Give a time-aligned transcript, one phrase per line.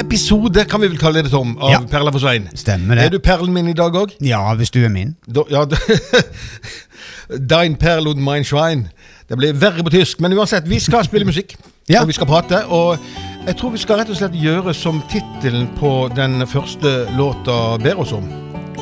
[0.00, 1.80] episode, kan vi vel kalle det, Tom, av Ja.
[1.90, 2.48] Perla for Svein.
[2.54, 3.04] Stemmer det.
[3.04, 4.14] Er du perlen min i dag òg?
[4.20, 5.16] Ja, hvis du er min.
[5.50, 5.64] Ja,
[7.50, 8.88] Dein Perl und mein Schwein.
[9.28, 11.56] Det blir verre på tysk, men uansett, vi skal spille musikk.
[11.88, 12.00] Ja.
[12.00, 12.62] Og vi skal prate.
[12.72, 12.96] Og
[13.46, 18.00] jeg tror vi skal rett og slett gjøre som tittelen på den første låta ber
[18.00, 18.24] oss om.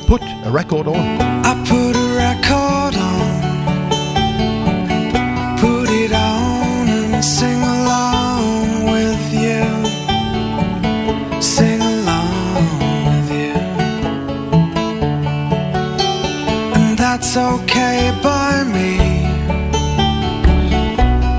[0.06, 1.41] Put a record on.
[17.34, 18.98] That's okay by me.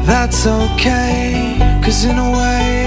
[0.08, 2.83] That's okay, cause in a way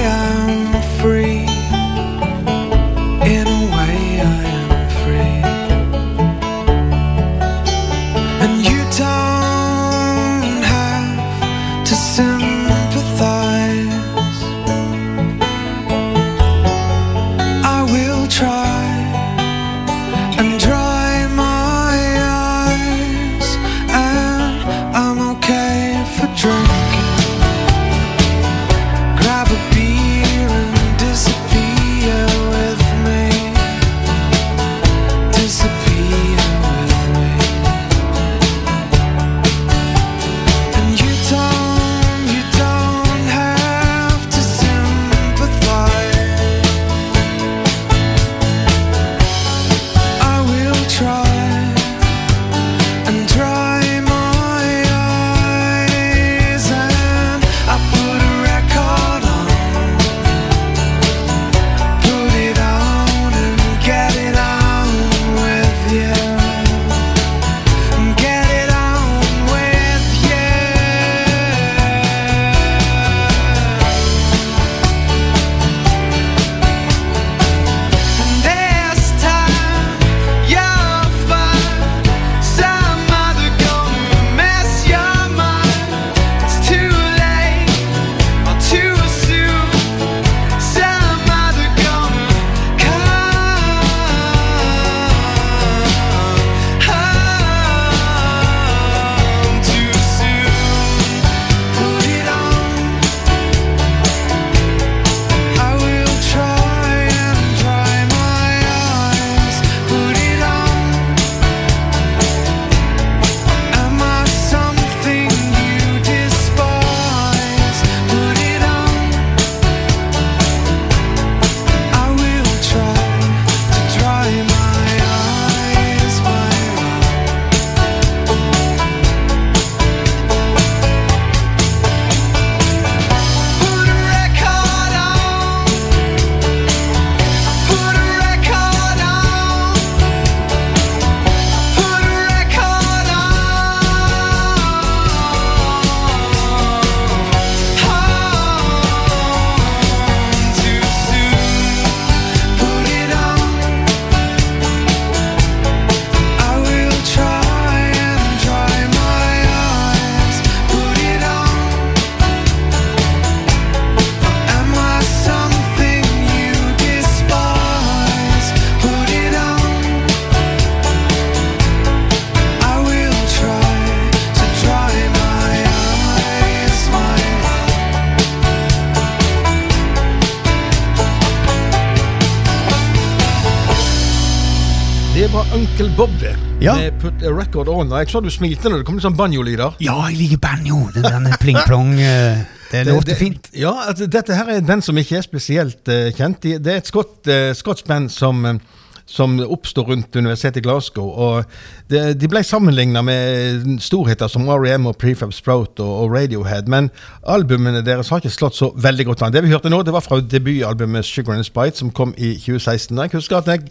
[187.07, 187.93] Put a record on.
[188.01, 189.77] Jeg så du smilte når det kom litt sånn banjolyder.
[189.85, 190.79] Ja, jeg liker banjo.
[190.91, 191.93] Den der pling-plong.
[192.03, 192.41] eh,
[192.73, 193.47] Det låter fint.
[193.55, 196.43] Ja, altså, dette her er et band som ikke er spesielt uh, kjent.
[196.43, 201.07] Det er et skott, uh, skotsk band som, uh, som oppstår rundt universitetet i Glasgow.
[201.07, 204.91] og De, De ble sammenligna med storheter som R.E.M.
[204.91, 206.91] og Prefab Sprout og, og Radiohead, men
[207.23, 209.37] albumene deres har ikke slått så veldig godt an.
[209.39, 212.99] Det vi hørte nå, det var fra debutalbumet Sugar and Spite, som kom i 2016.
[212.99, 213.71] Jeg husker at jeg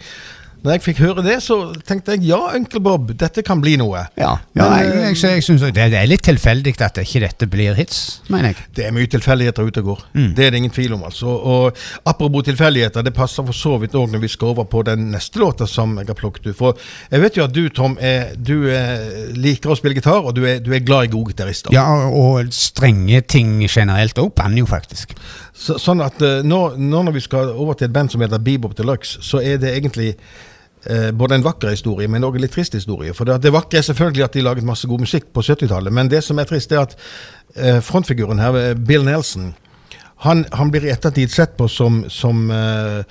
[0.66, 1.58] når jeg fikk høre det, så
[1.88, 4.04] tenkte jeg ja, Onkel Bob, dette kan bli noe.
[4.20, 7.24] Ja, ja Men, jeg, eh, jeg, jeg synes det, det er litt tilfeldig at ikke
[7.24, 8.02] dette blir hits,
[8.34, 8.68] mener jeg.
[8.76, 10.04] Det er mye tilfeldigheter ute og går.
[10.36, 11.06] Det er det ingen tvil om.
[11.08, 11.32] altså.
[11.32, 15.08] Og Apropos tilfeldigheter, det passer for så vidt òg når vi skal over på den
[15.14, 16.58] neste låta som jeg har plukket ut.
[16.60, 20.36] For jeg vet jo at du, Tom, er, du er, liker å spille gitar, og
[20.36, 21.72] du er, du er glad i gode gitarister.
[21.76, 25.16] Ja, og strenge ting generelt òg Banjo, jo faktisk.
[25.54, 28.42] Så, sånn at eh, nå, nå når vi skal over til et band som heter
[28.44, 30.20] Bebop Deluxe, så er det egentlig eh,
[31.18, 33.14] både en vakker historie, men også en litt trist historie.
[33.18, 36.12] For det, det vakre er selvfølgelig at de laget masse god musikk på 70-tallet, men
[36.12, 36.98] det som er trist, er at
[37.56, 39.54] eh, frontfiguren her, eh, Bill Nelson,
[40.24, 43.02] han, han blir i ettertid sett på som, som eh,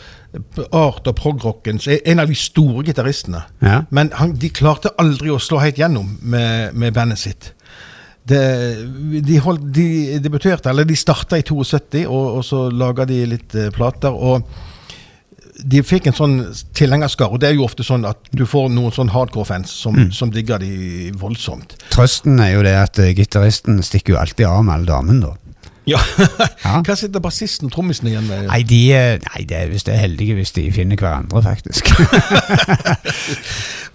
[0.72, 3.42] art- og progrockens en av de store gitaristene.
[3.60, 3.82] Ja.
[3.94, 7.50] Men han, de klarte aldri å slå helt gjennom med, med bandet sitt.
[8.24, 8.40] Det,
[9.20, 13.58] de, holdt, de debuterte, eller de starta i 72, og, og så laga de litt
[13.58, 14.14] eh, plater.
[14.14, 14.48] og
[15.62, 16.34] de fikk en sånn
[16.74, 20.30] tilhengerskare, og det er jo ofte sånn at du får noen sånn hardcore-fans som, som
[20.34, 21.76] digger de voldsomt.
[21.94, 25.36] Trøsten er jo det at eh, gitaristen stikker jo alltid av med alle damene, da.
[25.86, 25.98] Ja.
[26.64, 26.78] Ja.
[26.86, 28.46] Hva sitter bassisten trommisen igjen med?
[28.48, 31.92] Nei, de, er- nei, det er hvis det er heldige hvis de finner hverandre, faktisk.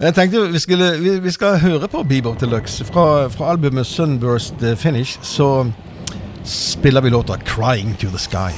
[0.00, 2.86] Jeg tenkte vi, skulle, vi, vi skal høre på Bebop Deluxe.
[2.88, 5.66] Fra, fra albumet Sunburst eh, Finish så
[6.46, 8.54] spiller vi låta 'Crying to the Sky'.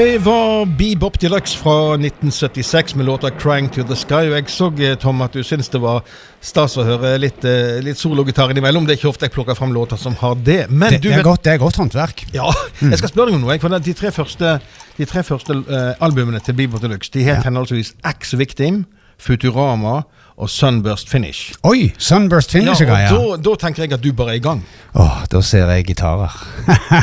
[0.00, 4.30] Det var Bebop Deluxe fra 1976 med låta 'Crying to the Sky'.
[4.30, 6.02] Og jeg så, eh, Tom, at du syns det var
[6.40, 8.86] stas å høre litt, eh, litt sologitar innimellom.
[8.86, 10.70] Det er ikke ofte jeg plukker fram låter som har det.
[10.70, 12.24] Men Det, det, er vet godt, det er godt håndverk.
[12.32, 12.48] Ja,
[12.80, 13.58] jeg skal spørre deg om noe.
[13.58, 14.60] For de tre første,
[14.96, 18.86] de tre første uh, albumene til Bebop Deluxe De het henholdsvis Axe Victim,
[19.18, 20.04] Futurama
[20.40, 21.52] og Sunburst Finish.
[21.62, 21.92] Oi!
[21.98, 22.96] Sunburst finish ja.
[22.98, 23.10] ja.
[23.12, 24.62] da, da tenker jeg at du bare er i gang.
[24.94, 26.32] Åh, da ser jeg gitarer.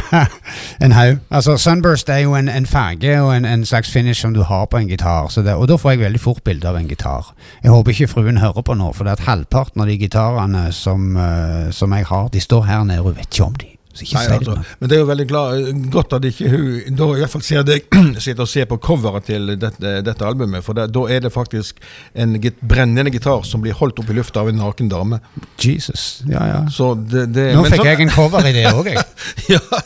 [0.83, 1.21] en haug.
[1.29, 4.65] Altså, Sunburst er jo en, en farge og en, en slags finish som du har
[4.65, 5.29] på en gitar.
[5.55, 7.33] Og da får jeg veldig fort bilde av en gitar.
[7.63, 10.67] Jeg håper ikke fruen hører på nå, for det er at halvparten av de gitarene
[10.73, 13.76] som, eh, som jeg har, de står her nede, og vet ikke om de.
[14.03, 17.33] Nei, altså, men det er jo veldig glad, godt at ikke hun da i hvert
[17.33, 17.87] fall ser deg
[18.23, 20.65] sitte og se på coveret til dette, dette albumet.
[20.65, 21.81] For det, da er det faktisk
[22.17, 25.21] en git, brennende gitar som blir holdt opp i lufta av en naken dame.
[25.61, 26.07] Jesus.
[26.29, 26.61] Ja, ja.
[26.73, 29.05] Så det, det, Nå men fikk så, jeg en coveridé òg, jeg.
[29.55, 29.81] ja.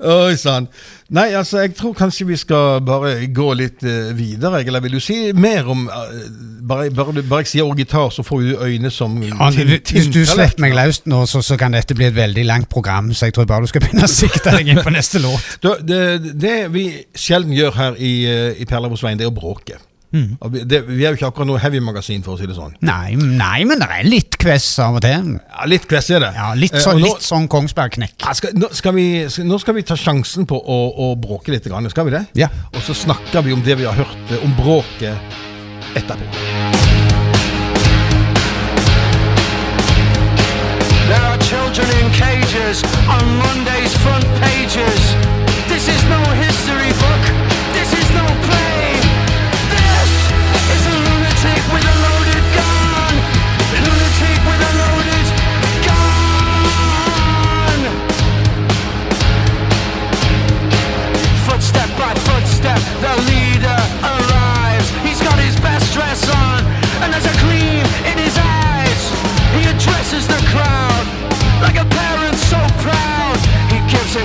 [0.00, 0.66] Oi sann.
[1.08, 4.60] Nei, altså, jeg tror kanskje vi skal bare gå litt uh, videre.
[4.66, 6.10] Eller vil du si mer om uh,
[6.68, 9.70] bare, bare, du- bare jeg sier ordet gitar, så får du øyne som Ja, tin-
[9.70, 13.12] hvis du slipper meg løs nå, så, så kan dette bli et veldig langt program.
[13.14, 15.56] Så jeg tror bare du skal begynne å sikte deg inn på neste låt.
[15.86, 19.78] Det, det vi sjelden gjør her i, eh, i Svein, det er å bråke.
[20.14, 20.36] Mm.
[20.52, 22.76] Vi, det, vi er jo ikke akkurat noe heavy-magasin, for å si det sånn.
[22.86, 25.32] Nei, nei, men det er litt kvess av og til.
[25.42, 26.30] Ja, litt kvess er det.
[26.36, 28.14] Ja, Litt Eh, sånn, nå- litt sånn Kongsberg-knekk.
[28.22, 28.70] Ja, skal, nå,
[29.50, 32.24] nå skal vi ta sjansen på å, å bråke litt, grann, skal vi det?
[32.38, 32.48] Ja.
[32.72, 35.18] Og så snakker vi om det vi har hørt eh, om bråket
[35.96, 37.36] etterpå.
[41.06, 45.02] There are children in cages on Monday's front pages.
[45.68, 47.25] This is no history book.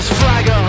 [0.10, 0.61] flag up.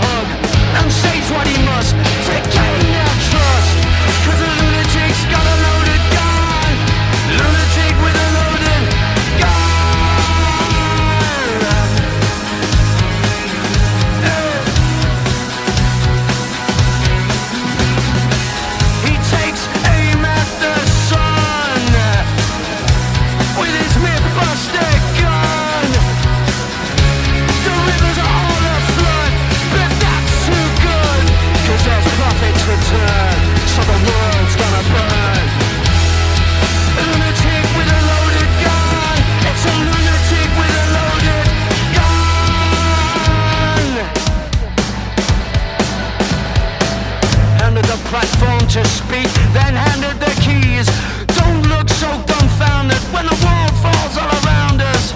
[48.73, 50.88] To speak, then handed the keys.
[51.37, 55.12] Don't look so dumbfounded when the world falls all around us.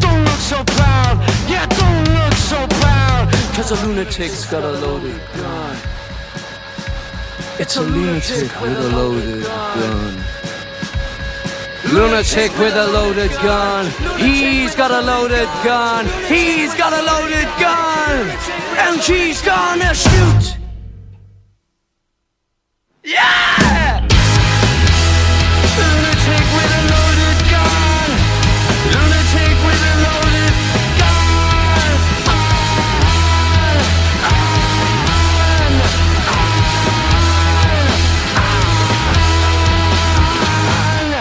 [0.00, 3.28] Don't look so proud, yeah, don't look so proud.
[3.54, 5.76] Cause a lunatic's got a loaded gun.
[7.58, 10.24] It's a lunatic with a loaded gun.
[11.92, 13.84] Lunatic with a loaded gun.
[14.16, 16.06] He's got a loaded gun.
[16.26, 18.30] He's got a loaded gun.
[18.78, 20.63] And she's gonna shoot.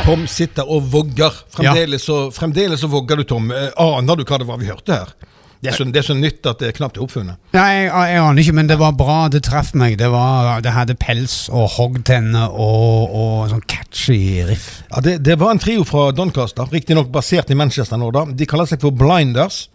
[0.03, 1.31] Tom sitter og vogger.
[1.53, 3.51] Fremdeles, så, fremdeles så vogger du, Tom.
[3.55, 5.13] Eh, Aner du hva det var vi hørte her?
[5.63, 7.39] Det er så, det er så nytt at det knapt er oppfunnet.
[7.55, 9.19] Nei, jeg, jeg aner ikke, men det var bra.
[9.31, 9.95] Det traff meg.
[10.01, 14.17] Det, var, det hadde pels og hoggtenner og, og sånn catchy
[14.49, 14.81] riff.
[14.89, 18.11] Ja, det, det var en trio fra Doncaster, riktignok basert i Manchester nå.
[18.11, 18.25] da.
[18.27, 19.69] De kaller seg for Blinders.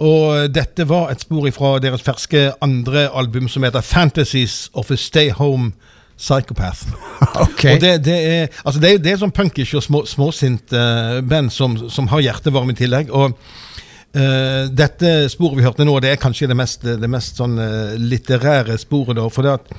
[0.00, 4.96] Og dette var et spor fra deres ferske andre album som heter Fantasies of a
[5.00, 5.74] Stay Home
[6.16, 6.86] Psychopath.
[7.36, 7.74] Okay.
[7.74, 11.18] Og det, det, er, altså det, er, det er sånn punkish og små, småsint uh,
[11.26, 13.10] band som, som har hjertevarme i tillegg.
[13.12, 17.58] Og uh, dette sporet vi hørte nå, det er kanskje det mest, det mest sånn
[17.60, 19.18] uh, litterære sporet.
[19.18, 19.72] da, for det at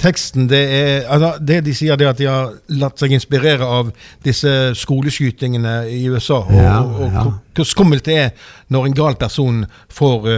[0.00, 3.66] Teksten, det er altså, Det de sier, det er at de har latt seg inspirere
[3.66, 3.90] av
[4.24, 6.40] disse skoleskytingene i USA.
[6.44, 7.24] Og, Ja, og, ja.
[7.24, 8.30] hvor, hvor skummelt det er
[8.72, 10.30] når en gal person får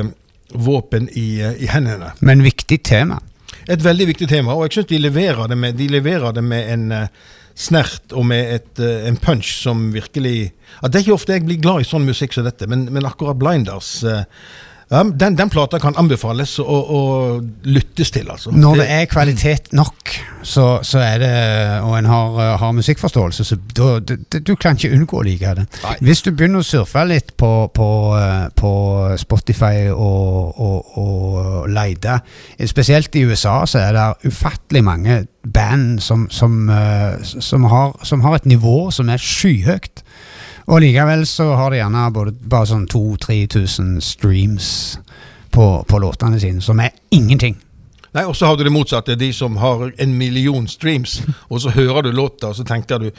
[0.53, 2.11] våpen i, i hendene.
[2.21, 3.21] Men viktig tema.
[3.69, 6.73] Et veldig viktig tema, og jeg syns de leverer det med, de leverer det med
[6.73, 11.19] en eh, snert og med et, eh, en punch som virkelig at Det er ikke
[11.21, 14.01] ofte jeg blir glad i sånn musikk som dette, men, men akkurat Blinders
[14.93, 18.51] Ja, den, den plata kan anbefales og, og lyttes til, altså.
[18.53, 20.13] Når det er kvalitet nok,
[20.45, 21.31] så, så er det,
[21.81, 25.65] og en har, har musikkforståelse, så da, det, du kan ikke unngå å like det.
[26.05, 27.89] Hvis du begynner å surfe litt på, på,
[28.59, 28.73] på
[29.23, 30.72] Spotify og, og,
[31.73, 32.19] og lete,
[32.69, 38.23] spesielt i USA, så er det ufattelig mange band som, som, uh, som, har, som
[38.23, 40.05] har et nivå som er skyhøyt.
[40.71, 44.69] Og likevel så har de gjerne både, bare sånn 2000-3000 streams
[45.53, 47.59] på, på låtene sine, som er ingenting.
[48.13, 51.73] Nei, Og så har du det motsatte, de som har en million streams, og så
[51.73, 53.11] hører du låta, og så tenker du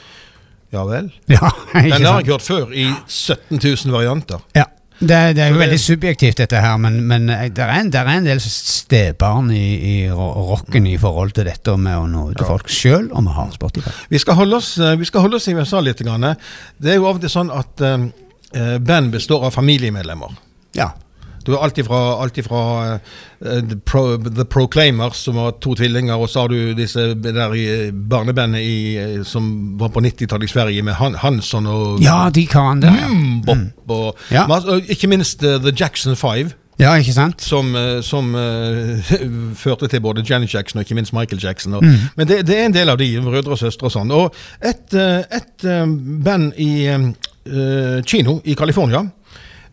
[0.74, 1.10] ja vel?
[1.30, 4.42] Ja, Den har jeg hørt før, i 17 000 varianter.
[4.56, 4.64] Ja.
[5.00, 7.98] Det, det er jo det- veldig subjektivt, dette her, men, men det, er en, det
[8.00, 12.38] er en del stebarn i, i rocken i forhold til dette med å nå ut
[12.38, 13.90] til folk, sjøl om vi har Spotify.
[14.08, 15.98] Vi skal holde oss, eh, vi skal holde oss i USA litt.
[16.04, 16.28] Grann.
[16.78, 18.06] Det er jo av og til sånn at eh,
[18.54, 20.36] eh, band består av familiemedlemmer.
[20.78, 20.92] Ja.
[21.44, 22.60] Du har alt ifra, alt ifra
[22.94, 27.54] uh, the, Pro, the Proclaimers, som var to tvillinger, og så har du disse der
[27.54, 29.48] i barnebandet i, eh, som
[29.80, 32.92] var på 90-tallet i Sverige, med Han, Hansson og ja, de kan det.
[33.10, 34.46] Mm, og, Ja.
[34.48, 36.50] mas- og ikke minst uh, The Jackson Five.
[36.78, 37.42] ja, ikke sant?
[37.42, 39.12] Som, eh, som uh,
[39.64, 41.74] førte til både Janet Jackson og ikke minst Michael Jackson.
[41.74, 41.94] Og, Mm.
[42.16, 44.10] Men det, det er en del av de, brødre og søstre og sånn.
[44.10, 44.34] Og
[44.64, 45.86] et, eh, et eh,
[46.24, 46.72] band i
[47.46, 49.04] uh, kino i California,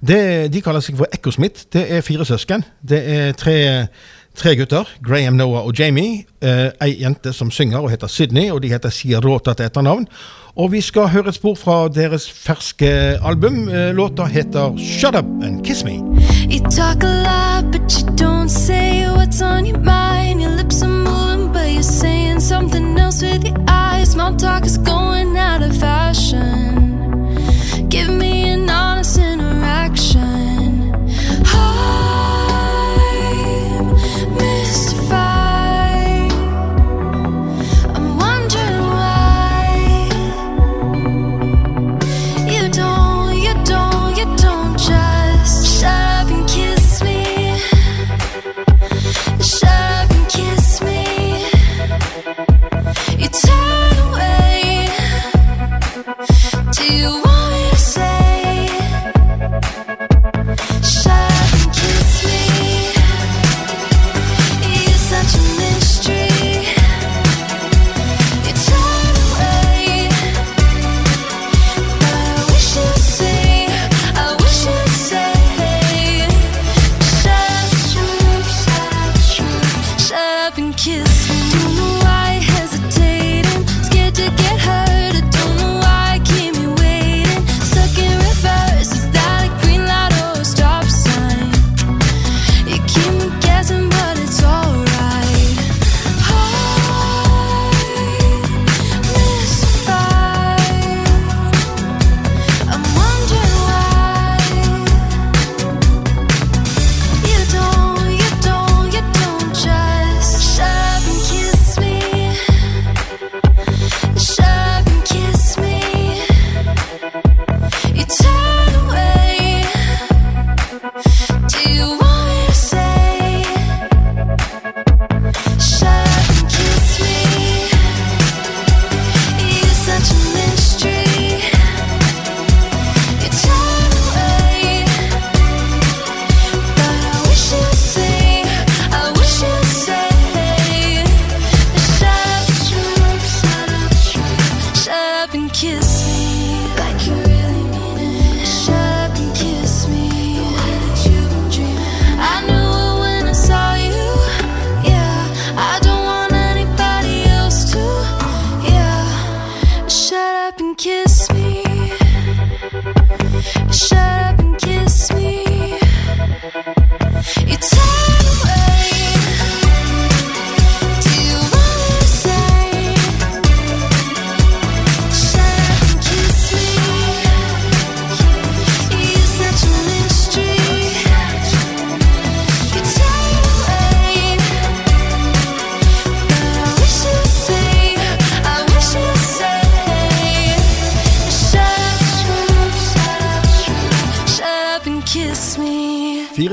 [0.01, 1.67] det, de kaller seg for Echosmith.
[1.73, 2.63] Det er fire søsken.
[2.81, 3.87] Det er tre,
[4.35, 6.25] tre gutter, Graham, Noah og Jamie.
[6.41, 10.07] Eh, ei jente som synger og heter Sydney, og de heter Sierrota til etternavn.
[10.55, 12.89] Og vi skal høre et spor fra deres ferske
[13.23, 13.69] album.
[13.69, 16.01] Eh, låta heter Shut Up and Kiss Me.
[16.49, 20.41] You talk a lot, but you don't say what's on your mind.
[20.41, 24.11] Your lips are moving, but you're saying something else with your eyes.
[24.11, 26.60] Small talk is going out of fashion.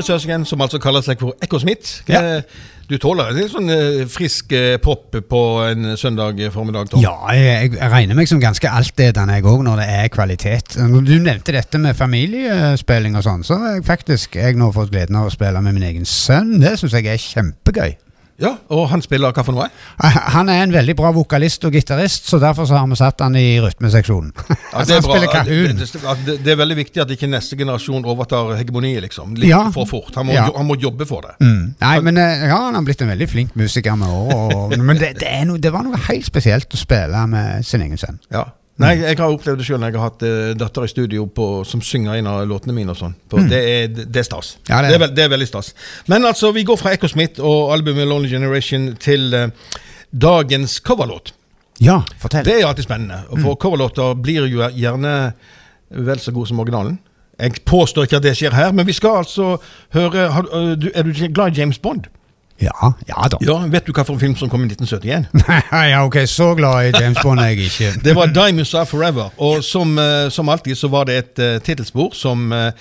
[0.09, 2.01] Søsken som altså kaller seg for Echo Smith.
[2.11, 2.41] Ja.
[2.89, 6.89] Du tåler litt sånn eh, frisk eh, pop på en søndag formiddag?
[6.89, 7.03] Tom?
[7.05, 10.79] Ja, jeg, jeg regner meg som ganske altetende jeg òg, når det er kvalitet.
[10.79, 15.29] Du nevnte dette med familiespilling og sånn, så jeg faktisk jeg nå fått gleden av
[15.29, 16.57] å spille med min egen sønn.
[16.63, 17.99] Det syns jeg er kjempegøy.
[18.39, 18.53] Ja.
[18.75, 19.67] Og han spiller hva for noe?
[20.35, 23.35] Han er en veldig bra vokalist og gitarist, så derfor så har vi satt han
[23.39, 24.31] i rytmeseksjonen.
[24.37, 28.07] Ja, altså, han spiller Det, det, det, det er veldig viktig at ikke neste generasjon
[28.09, 29.35] overtar hegemoniet, liksom.
[29.39, 29.65] Litt Ja.
[29.75, 30.15] for fort.
[30.15, 30.49] Han må, Ja.
[30.57, 31.35] han må jobbe for det.
[31.43, 31.75] Mm.
[31.81, 34.77] Nei, men eh, ja, han har blitt en veldig flink musiker med år.
[34.79, 38.21] Men det, det, noe, det var noe helt spesielt å spille med sin egen sønn.
[38.31, 38.45] Ja.
[38.79, 41.47] Nei, jeg har opplevd det sjøl når jeg har hatt uh, datter i studio på,
[41.67, 42.95] som synger en av låtene mine.
[42.95, 43.17] og sånn.
[43.33, 43.49] Mm.
[43.51, 43.63] Det,
[44.05, 44.53] det er stas.
[44.61, 44.69] Mm.
[44.71, 45.73] Ja, det er det, er veld, det er veldig stas.
[46.07, 49.49] Men altså, vi går fra Echo Smith og albumet Lonely Generation til uh,
[50.15, 51.35] dagens coverlåt.
[51.83, 52.47] Ja, fortell.
[52.47, 53.23] Det er alltid spennende.
[53.31, 55.15] og For coverlåter blir jo gjerne
[55.91, 56.99] vel så gode som originalen.
[57.39, 59.57] Jeg påstår ikke at det skjer her, men vi skal altså
[59.95, 62.09] høre øh, du, Er du glad i James Bond?
[62.59, 63.39] Ja, ja da.
[63.41, 65.29] Ja, Vet du hva for en film som kom i 1971?
[65.93, 67.93] ja, ok, så glad i James Bond er jeg ikke.
[68.07, 69.31] Det var Diamonds Are Forever.
[69.39, 72.73] Og som, eh, som alltid så var det et uh, tittelspor som, uh,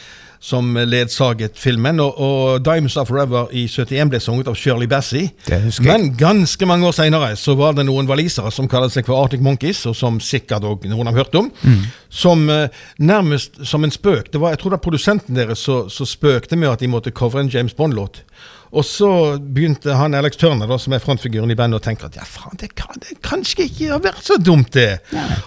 [0.42, 2.02] som ledsaget filmen.
[2.02, 5.30] Og, og Diamonds Are Forever i 71 ble sunget av Shirley Bassey.
[5.46, 5.86] Det jeg.
[5.86, 9.46] Men ganske mange år seinere så var det noen walisere som kalte seg for Arctic
[9.46, 11.54] Monkeys, og som sikkert også noen har hørt om.
[11.62, 11.86] Mm.
[12.10, 14.32] Som eh, nærmest som en spøk.
[14.34, 17.46] Det var, jeg tror det var produsenten deres som spøkte med at de måtte covre
[17.46, 18.24] en James Bond-låt.
[18.72, 22.18] Og så begynte han Alex Turner, da, som er frontfiguren i bandet, å tenke at
[22.20, 25.00] ja, faen, det kan det kanskje ikke ha vært så dumt, det.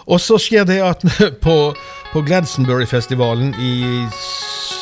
[0.07, 1.05] Og så skjer det at
[1.45, 1.57] på,
[2.13, 3.75] på Gladsonbury-festivalen i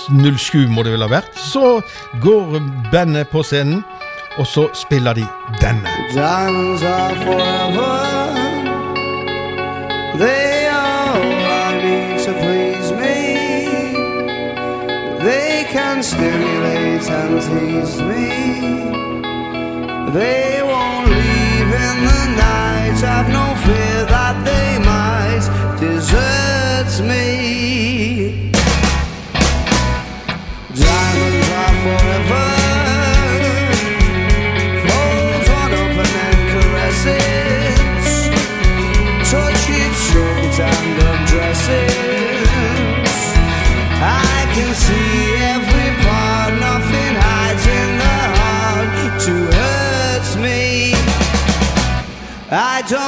[0.08, 1.78] 07, må det vel ha vært, så
[2.22, 2.60] går
[2.92, 3.82] bandet på scenen,
[4.38, 5.26] og så spiller de
[5.58, 5.90] denne.
[6.14, 8.38] Diamonds are forever.
[10.18, 13.18] They are all I need to please me.
[15.24, 18.27] They can stimulate and tease me.
[20.12, 22.98] They won't leave in the night.
[23.04, 25.44] I've no fear that they might
[25.78, 28.50] desert me.
[30.72, 32.46] Diamonds are forever.
[34.86, 38.08] Folds one open and caresses.
[39.30, 41.97] Touch it short and undresses.
[52.50, 53.07] I don't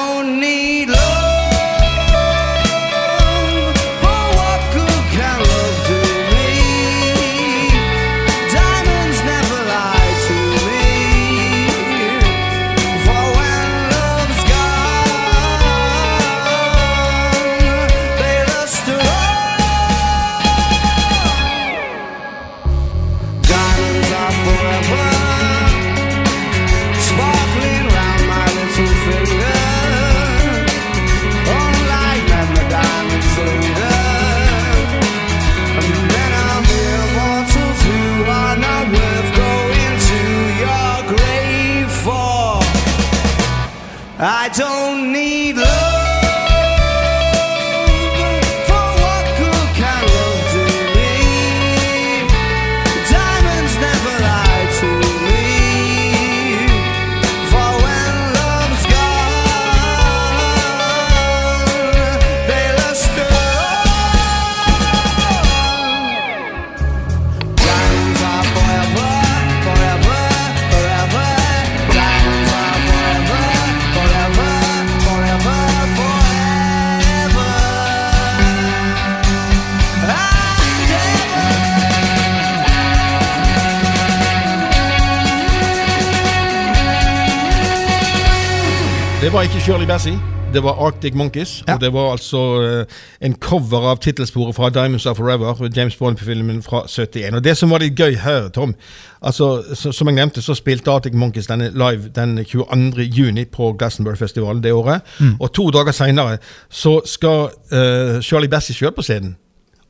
[89.60, 90.12] ikke Shirley Bassey,
[90.52, 91.64] det var Arctic Monkeys.
[91.68, 91.74] Ja.
[91.74, 96.62] Og det var altså eh, en cover av tittelsporet fra Diamonds Are Forever, James Bond-filmen
[96.62, 97.34] fra 71.
[97.34, 98.72] Og det som var litt gøy her, Tom
[99.20, 103.02] altså, så, Som jeg nevnte, så spilte Arctic Monkeys denne live den 22.
[103.02, 105.00] juni på Glastonbury-festivalen det året.
[105.40, 109.36] Og to dager seinere så skal uh, Shirley Bassey sjøl på scenen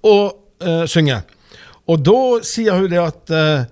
[0.02, 0.34] og
[0.66, 1.20] uh, synge.
[1.86, 3.64] Og da sier hun det at eh,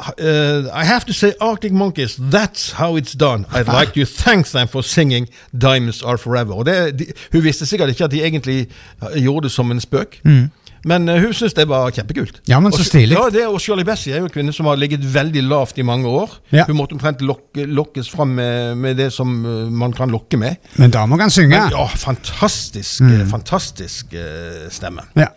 [0.00, 3.46] uh, I have to say, Arctic Monkeys, that's how it's done.
[3.52, 6.54] I'd like to thank them for singing Diamonds Are Forever.
[6.54, 8.68] Og det, de, hun visste sikkert ikke at de egentlig
[9.02, 10.20] uh, gjorde det som en spøk.
[10.84, 12.40] Men eh, hun syntes det var kjempekult.
[12.48, 13.12] Ja, men så stilig.
[13.16, 15.82] Ja, det, og Shirley Bessie er jo en kvinne som har ligget veldig lavt i
[15.84, 16.38] mange år.
[16.52, 16.64] Ja.
[16.68, 20.56] Hun måtte omtrent lokke, lokkes fram med, med det som eh, man kan lokke med.
[20.80, 21.52] Men damer kan synge.
[21.58, 23.20] Men, ja, fantastisk, Mm.
[23.20, 24.14] eh, fantastisk
[24.70, 25.02] stemme.
[25.16, 25.28] Ja.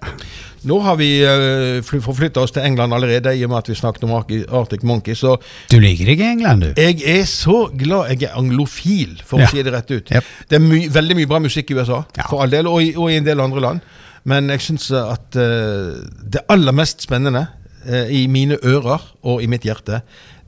[0.64, 4.06] Nå har vi uh, forflytta oss til England allerede, i og med at vi snakket
[4.08, 5.12] om Arctic Monkey.
[5.20, 5.34] Så
[5.72, 6.70] Du liker deg i England, du.
[6.80, 9.46] jeg er så glad jeg er anglofil, for Ja.
[9.46, 10.08] å si det rett ut.
[10.12, 10.24] Yep.
[10.50, 13.12] Det er my veldig mye bra musikk i USA, for all del, og i, og
[13.12, 13.82] i en del andre land.
[14.30, 17.46] Men jeg syns at eh, det aller mest spennende
[17.86, 20.02] eh, i mine ører og i mitt hjerte,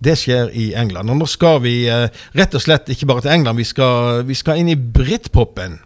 [0.03, 1.11] det skjer i England.
[1.11, 2.07] Og nå skal vi eh,
[2.37, 5.81] rett og slett ikke bare til England, vi skal, vi skal inn i britpopen.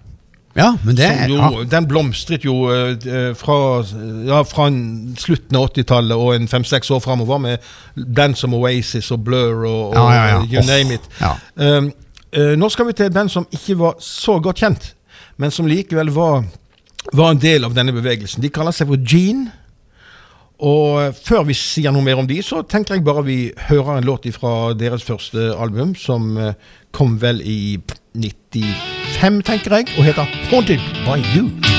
[0.58, 1.63] Ja, men det er, jo, ja.
[1.69, 2.56] Den blomstret jo
[3.38, 3.58] fra,
[4.28, 4.65] ja, fra
[5.21, 9.93] slutten av 80-tallet og en fem-seks år framover, med band som Oasis og Blur og,
[9.93, 11.06] og Ja, you name it.
[11.54, 11.91] Um,
[12.34, 14.89] uh, nå skal vi til et band som ikke var så godt kjent,
[15.38, 16.41] men som likevel var,
[17.13, 18.43] var en del av denne bevegelsen.
[18.43, 19.52] De kaller seg for Gene.
[20.60, 24.00] Og eh, før vi sier noe mer om de, så tenker jeg bare vi hører
[24.00, 26.54] en låt fra deres første album, som eh,
[26.91, 27.80] kom vel i
[28.19, 31.79] 95, tenker jeg, og heter Haunted by You.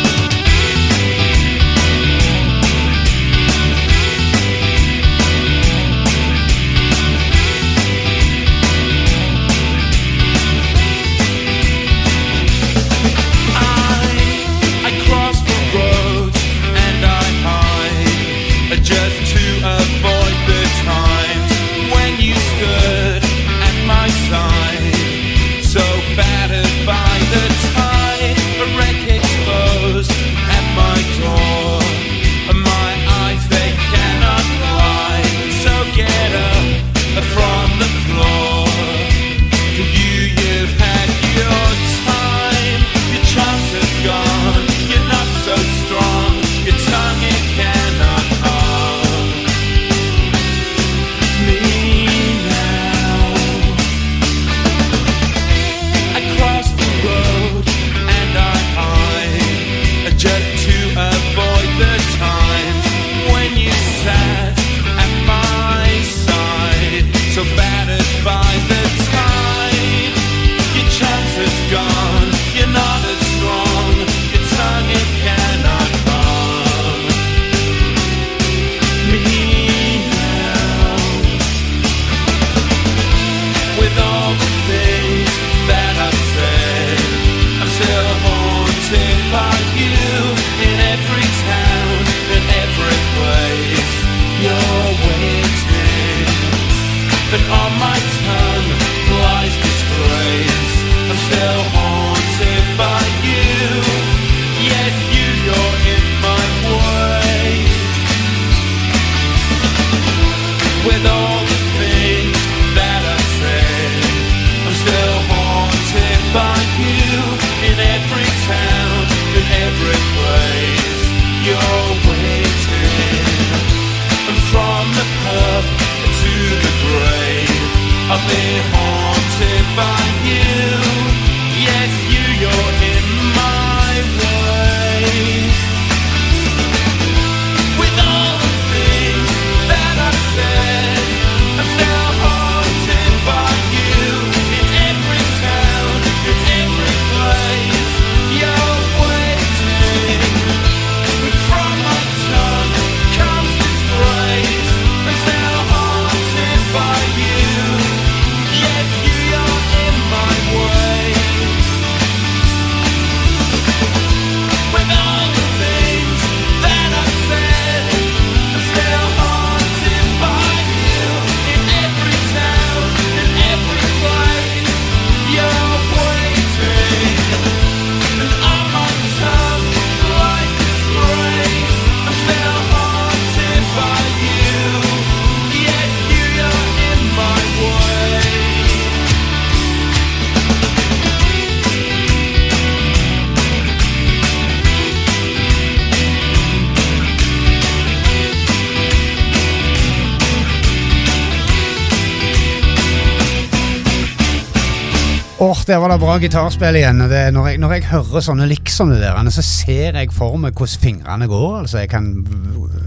[205.71, 207.01] Der var det bra gitarspill igjen.
[207.11, 210.59] Det, når, jeg, når jeg hører sånne liksom det der, så ser jeg for meg
[210.59, 211.59] hvordan fingrene går.
[211.63, 212.09] Altså, jeg kan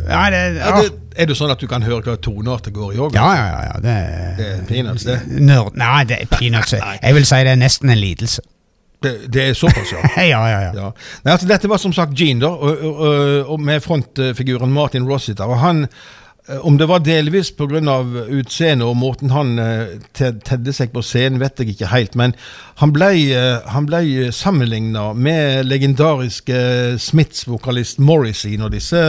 [0.10, 2.74] Ja, det, Ja, Er, det, er det sånn at du kan høre hva toneart det
[2.76, 3.16] går i òg?
[3.16, 3.78] Ja, ja, ja, ja.
[3.86, 3.96] Det,
[4.40, 5.20] Det er peanuts, det.
[5.40, 6.76] Nerd, nei, det er peanuts.
[7.06, 8.44] Jeg vil si det er nesten en lidelse.
[9.04, 10.04] Det, det er såpass, ja.
[10.34, 10.72] ja, ja, ja.
[10.76, 10.90] Ja.
[11.24, 15.48] Nei, altså, dette var som sagt Gene, da, og, og, og, med frontfiguren Martin Rossiter.
[15.48, 15.86] Og han,
[16.62, 17.80] om det var delvis pga.
[18.28, 22.36] utseendet og måten han eh, tedde seg på scenen, vet jeg ikke helt, men
[22.82, 29.04] han ble, eh, han ble sammenligna med legendariske Smiths-vokalist Morrissey når disse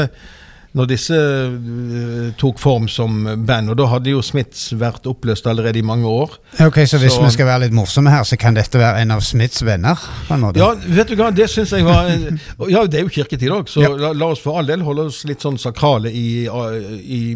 [0.75, 5.79] når disse eh, tok form som band, og da hadde jo Smiths vært oppløst allerede
[5.79, 6.35] i mange år.
[6.67, 9.11] Ok, Så hvis Så- vi skal være litt morsomme her, så kan dette være en
[9.13, 9.95] av Smiths venner?
[10.29, 10.57] på en måte?
[10.59, 12.09] Ja, vet du hva, det syns jeg var
[12.69, 13.89] Ja, det er jo kirketid òg, så Ja.
[13.95, 17.35] la, la oss for all del holde oss litt sånn sakrale i, i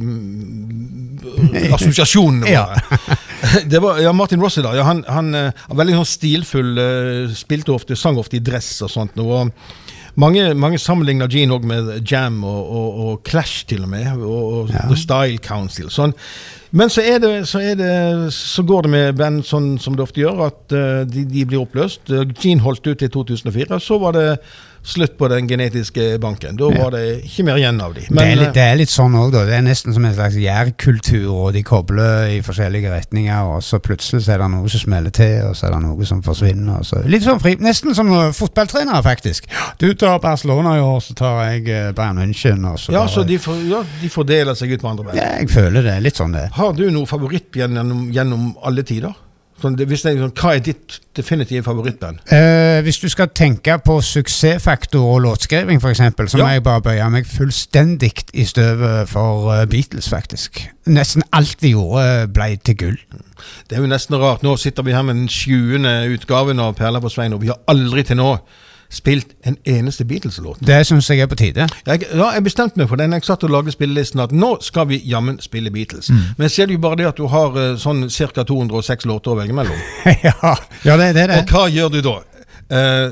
[1.58, 2.66] i assosiasjonene Ja.
[3.70, 4.72] Det var, ja, Martin Rossi, da.
[4.74, 8.90] Ja, han, han han, veldig sånn stilfull, eh, spilte ofte, sang ofte i dress og
[8.90, 9.14] sånt.
[9.16, 9.52] noe, Og
[10.18, 14.08] mange, mange sammenligner Gene òg med Jam og, og, og Clash, til og med.
[14.18, 15.90] Og, og The Style Council.
[15.94, 16.14] Sånn.
[16.70, 17.92] Men så, er det, så, er det,
[18.34, 21.62] så går det med band sånn som det ofte gjør, at eh, de, de blir
[21.62, 22.10] oppløst.
[22.12, 23.78] Eh, Gene holdt ut til 2004.
[23.80, 24.26] Så var det
[24.88, 26.56] slutt på den genetiske banken.
[26.58, 28.06] Da var det ikke mer igjen av de.
[28.08, 29.44] det, er eh, litt, det er litt sånn òg, da.
[29.48, 33.80] Det er nesten som en slags gjærkultur, og de kobler i forskjellige retninger, og så
[33.84, 36.82] plutselig så er det noe som smeller til, og så er det noe som forsvinner.
[36.88, 37.02] Så.
[37.10, 39.48] Litt sånn fri, Nesten som fotballtrenere, faktisk.
[39.82, 43.38] Du tar Barcelona i år, så tar jeg uh, Bayern München, så ja, så de,
[43.42, 45.20] for, ja, de fordeler seg ut på andre band.
[45.20, 45.98] ja, Jeg føler det.
[46.04, 46.48] Litt sånn det.
[46.56, 49.16] Har du noe favoritt gjennom, gjennom alle tider?
[49.58, 52.20] Sånn, hvis det, sånn, hva er ditt definitive favorittband?
[52.30, 57.08] Eh, hvis du skal tenke på suksessfaktor og låtskriving, f.eks., så må jeg bare bøye
[57.10, 60.62] meg fullstendig i støvet for uh, Beatles, faktisk.
[60.86, 63.02] Nesten alt de gjorde, ble til gull.
[63.66, 64.46] Det er jo nesten rart.
[64.46, 66.14] Nå sitter vi her med den 20.
[66.14, 68.36] utgaven av Perla på Svein, og vi har aldri til nå
[68.90, 70.62] spilt en eneste Beatles-låt.
[70.64, 71.66] Det syns jeg er på tide.
[71.86, 74.54] Jeg, ja, jeg bestemte meg for det når jeg satt og lagde spillelisten, at nå
[74.64, 76.10] skal vi jammen spille Beatles.
[76.38, 78.44] Men ser du bare det at du har eh, sånn ca.
[78.48, 79.84] 206 låter å velge mellom.
[80.28, 81.42] ja, ja, det, det er det.
[81.42, 82.16] Og hva gjør du da?
[82.68, 83.10] Eh,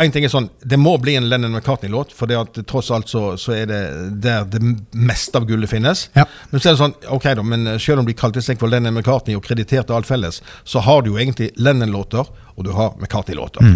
[0.00, 3.10] en ting er sånn, Det må bli en Lennon McCartney-låt, for det at tross alt
[3.12, 3.80] så, så er det
[4.24, 4.60] der det
[4.96, 6.06] meste av gullet finnes.
[6.16, 6.24] Ja.
[6.50, 8.96] Men så er det sånn, ok da, men selv om de kalte seg for Lennon
[8.96, 13.68] McCartney og krediterte alt felles, så har du jo egentlig Lennon-låter, og du har McCartney-låter.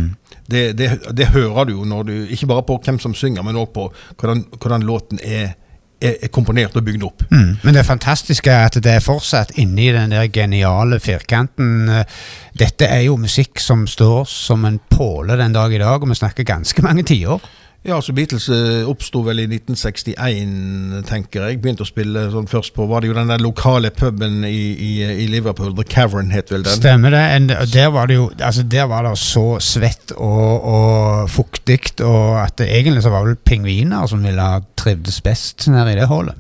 [0.51, 3.61] Det, det, det hører du jo når du, ikke bare på hvem som synger, men
[3.61, 3.89] også på
[4.23, 5.53] hvordan, hvordan låten er,
[6.01, 7.25] er, er komponert og bygd opp.
[7.31, 7.61] Mm.
[7.63, 11.89] Men det fantastiske er at det er fortsatt inni den der geniale firkanten.
[12.59, 16.19] Dette er jo musikk som står som en påle den dag i dag, og vi
[16.19, 17.45] snakker ganske mange tiår.
[17.81, 21.61] Ja, altså Beatles eh, oppsto vel i 1961, tenker jeg.
[21.63, 24.91] Begynte å spille sånn først på Var det jo den der lokale puben i, i,
[25.25, 26.77] i Liverpool, The Cavern het vel den.
[26.77, 27.23] Stemmer det.
[27.39, 32.37] En, der var det jo altså Der var det så svett og, og fuktig, og
[32.43, 36.11] at det egentlig så var vel pingviner som ville ha trivdes best nede i det
[36.11, 36.37] hullet.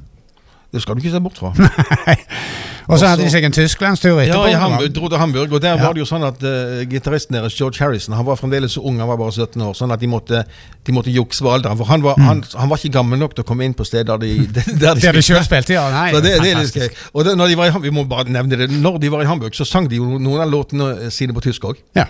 [0.70, 1.54] Det skal du ikke se bort fra.
[2.90, 4.48] Og så hadde de seg en tysklandstur Ja, etterpå.
[4.50, 5.84] i Hamburg, dro til Hamburg, og der Ja.
[5.86, 8.98] var det jo sånn at uh, gitaristen deres, George Harrison, han var fremdeles så ung,
[8.98, 10.44] han var bare 17 år, sånn at de måtte,
[10.84, 11.78] de måtte jukse på alderen.
[11.78, 14.18] For han var, han, han var ikke gammel nok til å komme inn på steder
[14.20, 15.86] der de, der de Der de sjøl spilte, ja.
[15.94, 16.88] Nei, Så det, det er litt gøy.
[17.14, 19.22] Og det, når de var i, Hamburg, vi må bare nevne det, når de var
[19.22, 21.78] i Hamburg, så sang de jo noen av låtene sine på tysk òg.
[21.96, 22.06] Ja.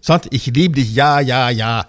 [0.00, 0.26] Sant?
[0.32, 1.82] Ikke de blir ja, ja, ja,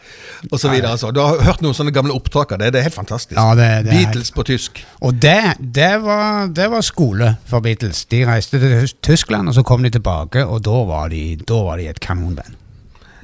[0.52, 0.92] videre.
[0.92, 1.12] Altså.
[1.16, 2.72] Du har hørt noen sånne gamle opptak av det.
[2.74, 3.38] Det er helt fantastisk.
[3.40, 4.82] Ja, det- det er Beatles på tysk.
[5.02, 8.06] Og det, det, var, det var skole for Beatles.
[8.12, 11.78] De reiste til Tyskland, og så kom de tilbake, og da var de, da var
[11.78, 12.56] de et kanonband.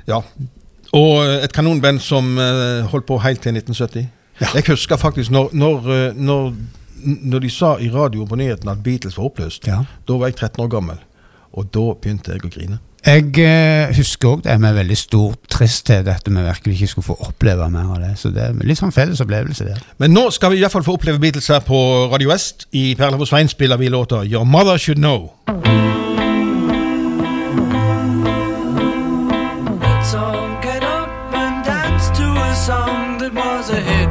[0.08, 0.21] Ja.
[0.95, 4.08] Og eh, et kanonband som eh, holdt på helt til 1970.
[4.54, 6.54] Jeg husker faktisk når, når, eh, når,
[7.04, 9.67] når de sa i radioen på nyhetene at Beatles var oppløst.
[9.67, 9.82] Ja.
[10.08, 10.97] Da var jeg 13 år gammel,
[11.54, 12.80] og da begynte jeg å grine.
[13.05, 17.17] Jeg eh, husker òg det med veldig stor tristhet at vi virkelig ikke skulle få
[17.29, 18.13] oppleve mer av det.
[18.19, 19.79] Så det er litt sånn felles opplevelse der.
[20.01, 21.77] Men nå skal vi i hvert fall få oppleve Beatles her på
[22.12, 22.67] Radio West.
[22.73, 25.29] I Perle for Svein spiller vi låta 'Your Mother Should Know'.
[29.81, 34.06] Let's all get up and dance to a song that was a hit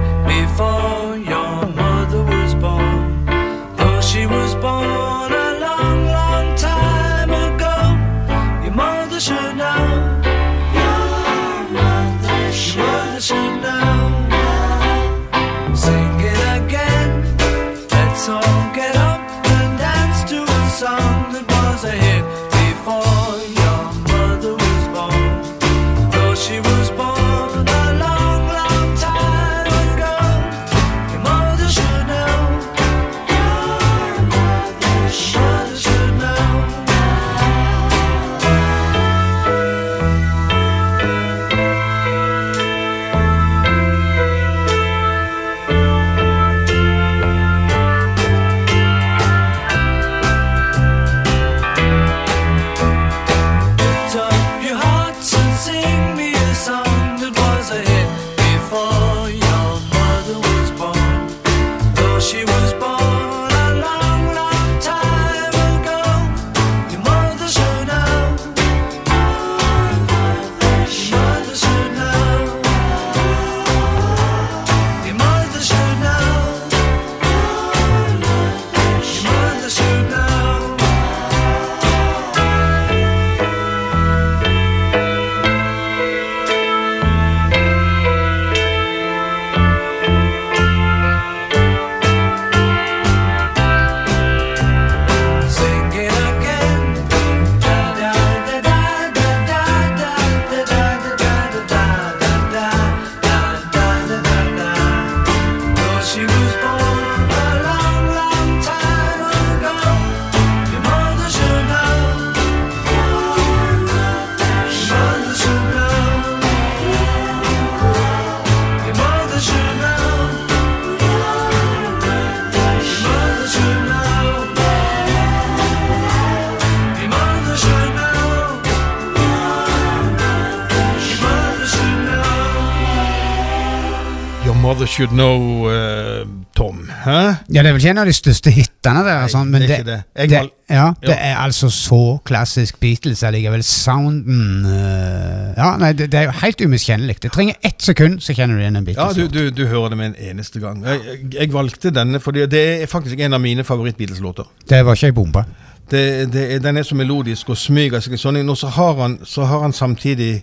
[134.97, 136.90] Should Know, uh, Tom.
[137.05, 137.11] Hæ?
[137.53, 139.76] Ja, det er vel ikke en av de største hitene der, Nei, sånn, men det
[139.84, 140.28] det, det.
[140.30, 140.40] Det,
[140.72, 143.61] ja, det er altså så klassisk Beatles allikevel.
[143.61, 147.18] Sounden uh, Ja, nei, det, det er jo helt umiskjennelig.
[147.26, 149.20] Det trenger ett sekund, så kjenner du igjen en Ja, Beatles.
[149.20, 150.80] du, du, du hører det med en eneste gang.
[150.88, 154.49] Jeg, jeg, valgte denne fordi det er faktisk en av mine favoritt-Beatles-låter.
[154.64, 155.44] Det var ikke ei bombe.
[155.92, 159.20] Det, det, den er så melodisk og smyger seg sånn inn, og så har han,
[159.28, 160.38] så har han samtidig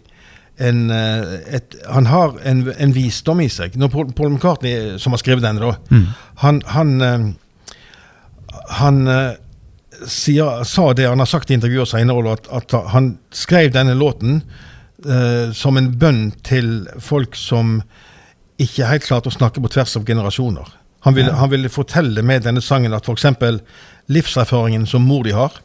[0.64, 3.78] en, eh, et, han har en, en visdom i seg.
[3.80, 6.04] Når Paul, Paul McCartney, som har skrevet denne, da,
[6.44, 7.26] han, han, eh,
[8.80, 9.34] han eh,
[10.10, 14.42] sier, sa det han har sagt i intervjuer senere, at, at han skrev denne låten
[15.06, 17.78] uh, som en bønn til folk som
[18.62, 20.74] ikke helt klarte å snakke på tvers av generasjoner.
[21.08, 23.62] Han ville, han ville fortelle med denne sangen at f.eks.
[24.12, 25.56] livserfaringen som mor de har,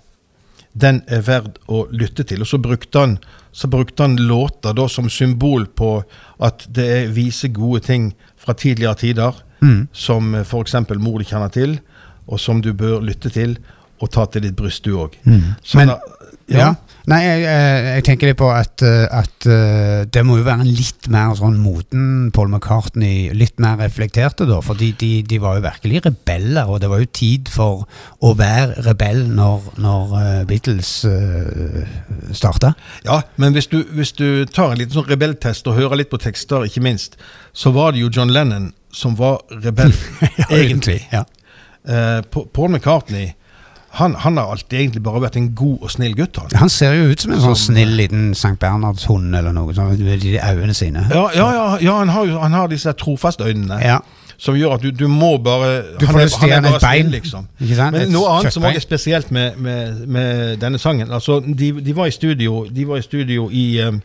[0.78, 2.42] den er verd å lytte til.
[2.42, 3.18] Og så brukte han,
[3.58, 5.88] så brukte han låter da som symbol på
[6.46, 9.32] at det er vise gode ting fra tidligere tider,
[9.92, 10.74] som f.eks.
[11.02, 11.80] mor du kjenner til,
[12.28, 13.56] og som du bør lytte til
[13.98, 15.16] og ta til ditt bryst, du òg.
[15.74, 15.88] Men-
[16.48, 16.74] Ja.
[17.08, 20.66] Nei, jeg, jeg, jeg tenker litt på at, eh, at eh, det må jo være
[20.66, 25.56] en litt mer sånn moden Paul McCartney, litt mer reflekterte da, fordi de, de var
[25.56, 27.86] jo virkelig rebeller, og det var jo tid for
[28.20, 31.80] å være rebell når, når eh, Beatles uh,
[32.36, 32.74] starta.
[33.08, 36.20] Ja, men hvis du, hvis du tar en liten sånn rebelltest og hører litt på
[36.20, 37.16] tekster, ikke minst,
[37.56, 39.96] så var det jo John Lennon som var rebell,
[40.52, 41.00] egentlig.
[41.14, 41.24] Ja.
[41.88, 42.20] Uh,
[42.52, 43.32] Paul McCartney,
[43.90, 46.50] han, han har alltid egentlig bare vært en god og snill gutt, han.
[46.60, 48.56] Han ser jo ut som en sånn Som- snill liten St.
[48.60, 51.06] Bernhardshund eller noe sånn, med de øynene sine.
[51.10, 53.80] Ja, ja, ja, ja han, har han har disse trofaste øynene.
[53.82, 53.98] Ja.
[54.38, 57.48] Som gjør at du, du må bare Du får lyst til å et bein, liksom.
[57.58, 61.96] Men noe annet som også er spesielt med, med, med denne sangen altså, de, de
[61.96, 63.98] var i studio De var i studio i, eh,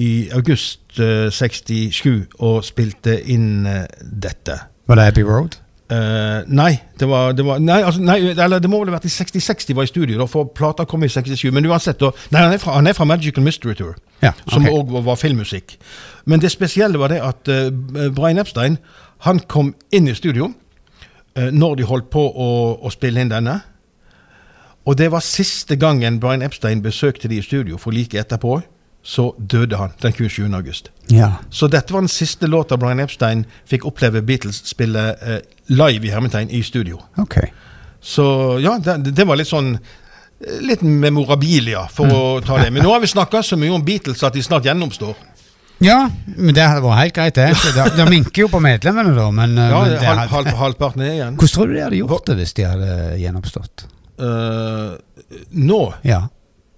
[0.00, 4.56] i august eh, 67 og spilte inn eh, dette.
[4.88, 5.61] Var det Abbey Road?
[5.92, 9.08] Eh, nei, det var, det var nei, altså, nei, eller det må vel ha vært
[9.08, 11.50] i 66 de var i studio, da, for plata kom i 67.
[11.52, 14.68] Men uansett, da, nei, han, er fra, han er fra Magical Mystery Tour, Ja, som
[14.68, 14.72] ok.
[14.78, 15.74] òg var filmmusikk.
[16.30, 17.68] Men det spesielle var det at uh,
[18.14, 18.78] Brian Epstein
[19.26, 23.58] han kom inn i studio uh, når de holdt på å, å spille inn denne.
[24.86, 28.60] Og det var siste gangen Brian Epstein besøkte de i studio, for like etterpå
[29.02, 30.54] så døde han den 27.
[30.54, 30.90] august.
[31.10, 31.32] Ja.
[31.50, 36.12] Så dette var den siste låta Brian Epstein fikk oppleve Beatles spille eh, live i
[36.14, 37.00] hermetegn i studio.
[37.18, 37.50] Okay.
[38.00, 42.72] Så ja, det, det var litt sånn eh, Litt memorabilia, for å ta det.
[42.74, 45.14] Men nå har vi snakka så mye om Beatles at de snart gjennomstår.
[45.82, 47.48] Ja, men det vært helt greit, det.
[47.76, 51.02] Det, det minker jo på medlemmene, da, men, eh, Ja, men det halv, halv, Halvparten
[51.06, 51.38] er igjen.
[51.40, 52.92] Hvordan tror du de hadde gjort det hvis de hadde
[53.22, 53.86] gjenoppstått?
[54.22, 54.94] Uh,
[55.58, 56.20] nå Ja.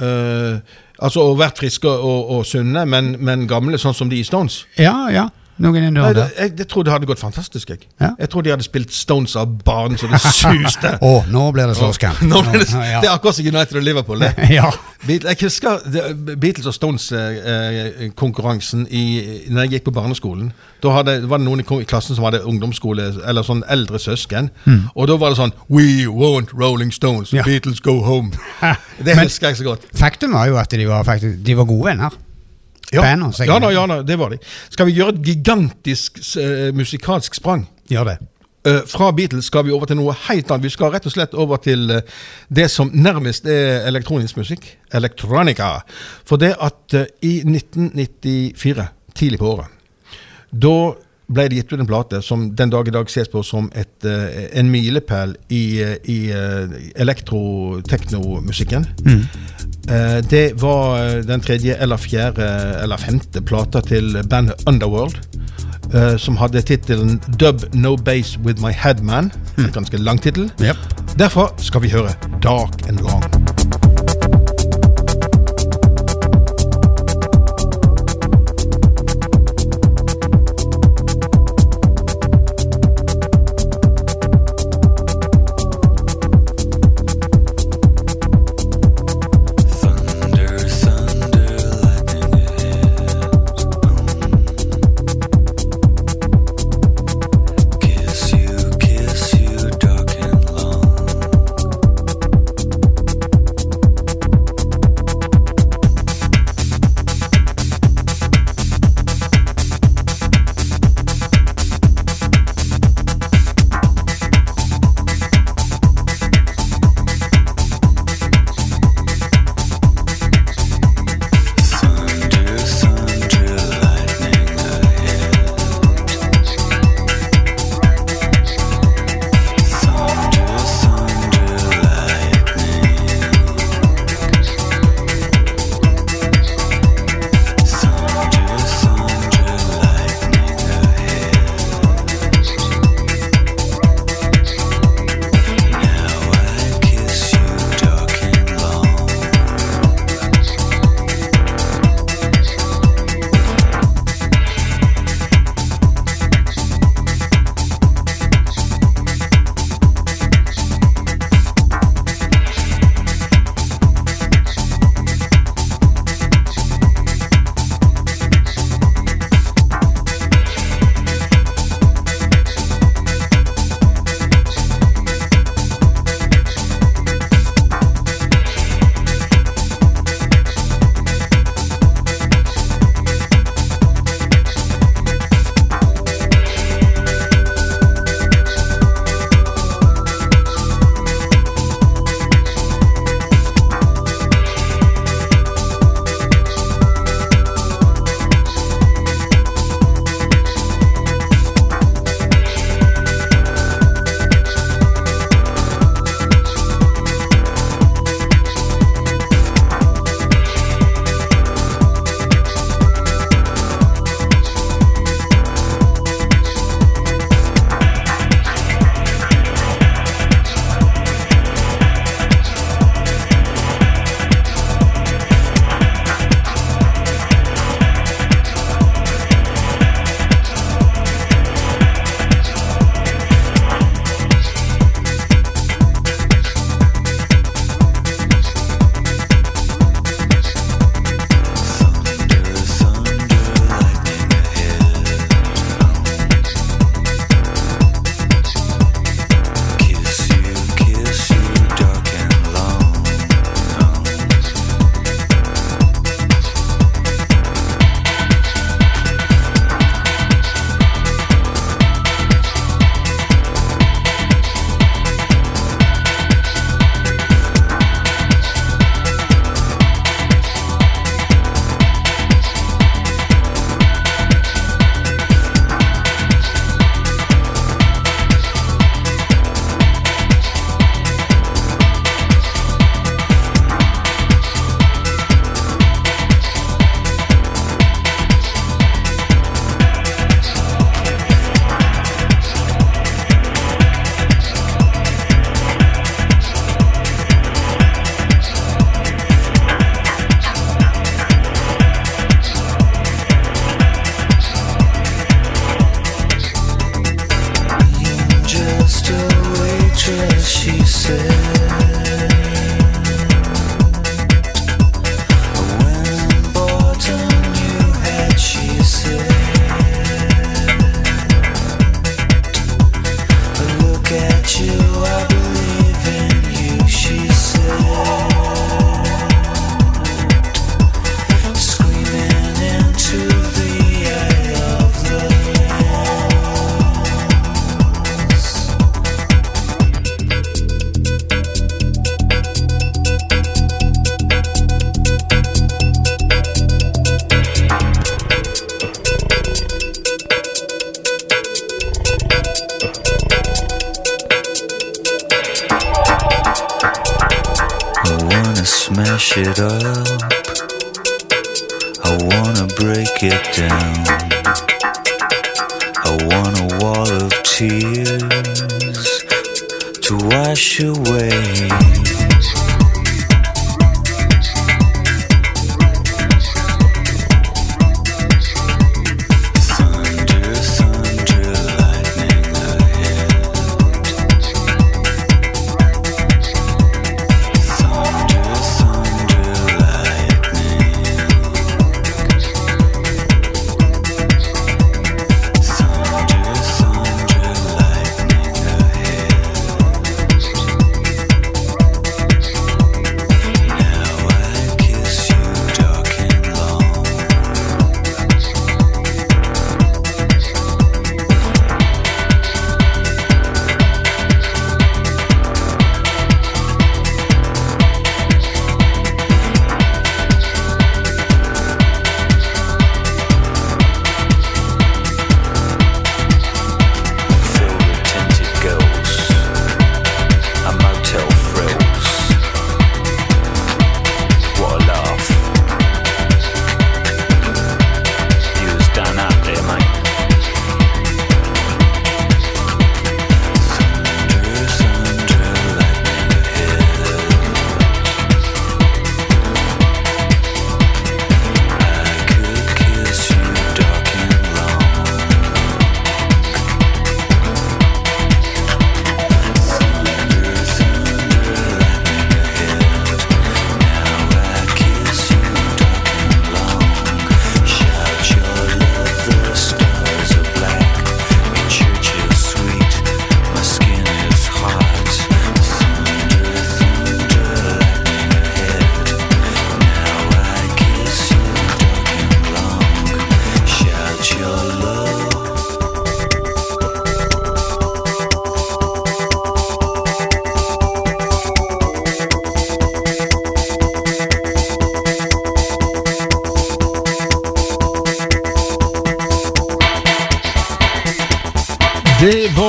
[0.00, 0.60] eh,
[1.04, 4.62] Altså å vært friske og, og sunne, men, men gamle, sånn som de i Stones.
[4.80, 5.28] Ja, ja.
[5.62, 7.68] Noen Nei, det, jeg, jeg tror det hadde gått fantastisk.
[7.70, 8.08] Jeg, Ja.
[8.18, 10.90] jeg tror de hadde spilt Stones av barn så det suste.
[11.10, 12.18] Å, nå blir det slåsskamp.
[12.24, 13.00] Ble det, ja.
[13.00, 14.20] det er akkurat som United og Liverpool.
[14.58, 14.70] ja.
[15.06, 15.72] Beatles, jeg husker
[16.40, 20.50] Beatles og Stones-konkurransen når jeg gikk på barneskolen.
[20.82, 24.50] Da hadde, var det noen i i klassen som hadde ungdomsskole, eller sånn eldre søsken.
[24.94, 27.42] Og da var det sånn We want Rolling Stones, Ja.
[27.46, 28.30] Beatles go home.
[28.98, 29.82] Det Men- husker jeg så godt.
[29.98, 32.10] Faktum var jo at de var, faktisk, de var gode venner.
[32.92, 34.38] Ja, Bandet, så ja, da, ja da, det var de.
[34.70, 37.66] Skal vi gjøre et gigantisk uh, musikalsk sprang?
[37.90, 38.16] Gjør det.
[38.64, 40.64] Uh, fra Beatles skal vi over til noe helt annet.
[40.68, 44.68] Vi skal rett og slett over til uh, det som nærmest er elektronisk musikk.
[44.94, 45.78] Electronica.
[46.24, 49.72] For det at uh, i 1994, tidlig på året,
[50.54, 50.76] da
[51.32, 54.04] ble det gitt ut en plate som den dag i dag ses på som et,
[54.04, 56.68] eh, en milepæl i, eh, i eh,
[57.00, 58.86] elektro-teknomusikken.
[59.88, 62.46] Eh, det var den tredje eller fjerde
[62.82, 65.20] eller femte plata til bandet Underworld.
[66.18, 69.30] som hadde tittelen 'Dub No Bass With My Headman'.
[69.58, 70.50] En ganske lang tittel.
[70.60, 70.76] Yep.
[71.18, 72.10] Derfor skal vi høre
[72.42, 73.33] 'Dark and Long'.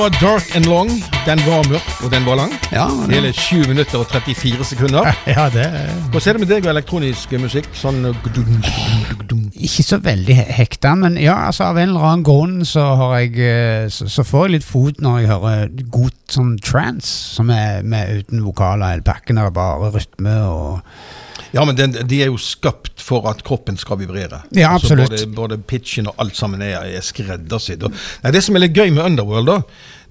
[0.06, 0.90] Var Dark and Long.
[1.26, 2.52] Den var mørk, og den var lang.
[2.70, 5.08] Ja, Hele 7 minutter og 34 sekunder.
[5.26, 5.64] ja, det
[6.12, 7.66] Hvordan er det med deg og elektronisk musikk?
[7.74, 8.14] Sånn uh.
[9.56, 13.16] Ikke så veldig he- hekta, men ja, altså av en eller annen grunn så har
[13.24, 17.50] jeg eh, Så, så får jeg litt fot når jeg hører god sånn trance, som
[17.54, 22.22] er med uten vokaler hele pakken, det er bare rytme og Ja, men den, de
[22.22, 24.42] er jo skapt for at kroppen skal vibrere.
[24.54, 25.10] Ja, Altså, absolutt.
[25.10, 27.86] både, både pitchen og alt sammen er, er skreddersydd.
[28.22, 29.60] Nei, det som er litt gøy med Underworld, da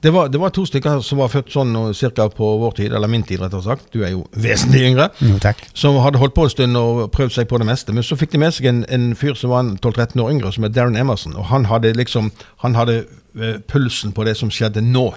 [0.05, 1.71] det var, det var to stykker som var født sånn
[2.13, 2.27] ca.
[2.29, 3.87] på vår tid, eller min tid, rett og slett.
[3.89, 5.07] Du er jo vesentlig yngre.
[5.17, 5.63] Jo, takk.
[5.73, 7.95] Som hadde holdt på en stund og prøvd seg på det meste.
[7.95, 10.67] Men så fikk de med seg en, en fyr som var 12-13 år yngre, som
[10.67, 11.33] het Darren Emerson.
[11.33, 12.29] Og han hadde liksom
[12.61, 15.07] Han hadde eh, pulsen på det som skjedde nå.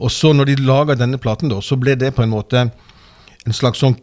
[0.00, 3.54] Og så når de laga denne platen, da, så ble det på en måte en
[3.54, 3.94] slags sånn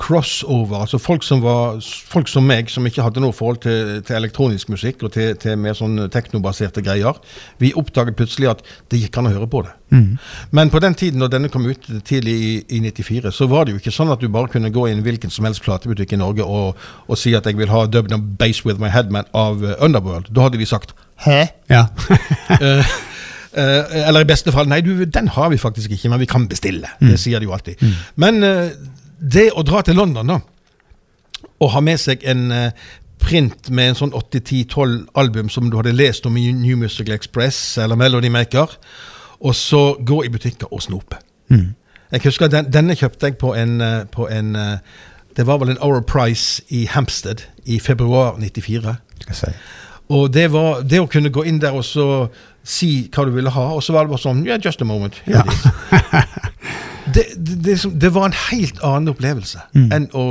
[0.00, 0.82] crossover.
[0.84, 4.70] Altså folk som var folk som meg, som ikke hadde noe forhold til, til elektronisk
[4.72, 7.18] musikk og til, til mer sånn teknobaserte greier.
[7.58, 9.74] Vi oppdaget plutselig at det gikk an å høre på det.
[10.50, 13.74] Men på den tiden når denne kom ut tidlig i, i 94, så var det
[13.74, 16.44] jo ikke sånn at du bare kunne gå inn hvilken som helst platebutikk i Norge
[16.44, 16.78] og,
[17.08, 20.28] og si at jeg vil ha Dub Base With My Headman av eh, Underworld.
[20.34, 20.94] Da hadde vi sagt
[21.24, 21.46] Hæ?
[21.70, 21.86] Ja.
[23.58, 26.28] Eh, eh, eller i beste fall Nei, du, den har vi faktisk ikke, men vi
[26.30, 26.90] kan bestille.
[27.00, 27.80] Det sier de jo alltid.
[28.20, 28.68] Men eh,
[29.18, 30.40] det å dra til London, da,
[31.58, 32.88] og ha med seg en eh,
[33.18, 37.78] print med en sånn 8-10-12 album som du hadde lest om i New Musical Express
[37.82, 38.78] eller Melody Maker,
[39.38, 41.18] og så gå i butikker og snope.
[41.48, 44.78] Jeg husker den, Denne kjøpte jeg på en, eh, på en eh,
[45.36, 48.96] Det var vel en Hour Price i Hampstead i februar 94.
[49.32, 49.50] Si.
[50.08, 52.28] Og det var det å kunne gå inn der og så
[52.64, 55.20] si hva du ville ha, og så var det bare sånn Yeah, just a moment.
[55.26, 55.66] Is.
[57.14, 60.24] det, det, det, var en helt annen opplevelse enn å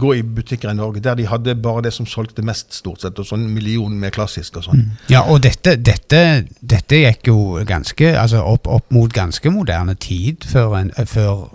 [0.00, 3.18] gå i butikker i Norge, der de hadde bare det som solgte mest, stort sett,
[3.20, 4.84] og sånn million med klassisk og sånn.
[5.12, 6.20] Ja, og dette, dette,
[6.60, 11.46] dette gikk jo ganske Altså opp, opp mot ganske moderne tid før, en, eh, før,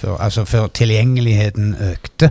[0.00, 2.30] før, altså før tilgjengeligheten økte.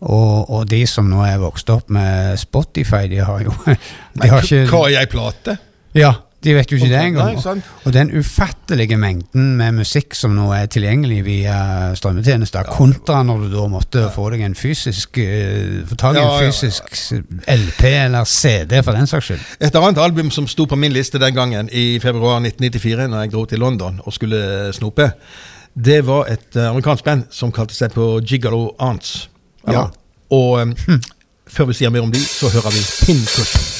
[0.00, 3.54] Og, og de som nå er vokst opp med Spotify, de har jo
[4.20, 5.56] de har ikke, Hva er ei plate?
[5.96, 6.14] Ja,
[6.44, 7.36] de vet jo ikke det engang.
[7.42, 7.66] sant.
[7.84, 11.56] Og den ufattelige mengden med musikk som nå er tilgjengelig via
[11.98, 16.30] strømmetjenester, kontra når du da måtte få deg en fysisk uh, Få tak i Ja,
[16.38, 16.48] en ja.
[16.48, 16.96] fysisk
[17.44, 19.44] LP eller CD, for den saks skyld.
[19.60, 23.32] Et annet album som sto på min liste den gangen, i februar 1994, når jeg
[23.36, 25.10] dro til London og skulle snope,
[25.74, 29.28] det var et eh, amerikansk band som kalte seg på Gigolo Aunts.
[29.68, 29.86] Ja.
[30.34, 30.96] Og eh,
[31.50, 33.79] før vi sier mer om de, så hører vi Pincushion.